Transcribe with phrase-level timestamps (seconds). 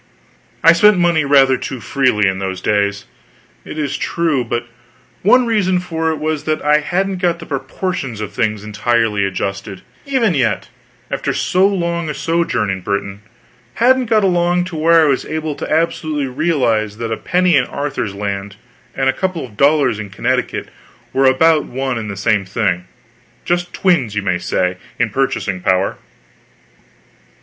[0.63, 3.05] I spent money rather too freely in those days,
[3.63, 4.65] it is true; but
[5.21, 9.83] one reason for it was that I hadn't got the proportions of things entirely adjusted,
[10.07, 10.69] even yet,
[11.11, 13.21] after so long a sojourn in Britain
[13.75, 17.65] hadn't got along to where I was able to absolutely realize that a penny in
[17.65, 18.55] Arthur's land
[18.95, 20.69] and a couple of dollars in Connecticut
[21.13, 22.85] were about one and the same thing:
[23.45, 25.97] just twins, as you may say, in purchasing power.